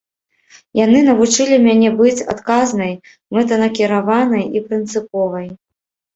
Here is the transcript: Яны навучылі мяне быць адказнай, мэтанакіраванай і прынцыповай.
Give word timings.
Яны 0.85 0.99
навучылі 1.09 1.59
мяне 1.65 1.89
быць 1.99 2.23
адказнай, 2.33 2.93
мэтанакіраванай 3.39 4.43
і 4.59 4.65
прынцыповай. 4.73 5.47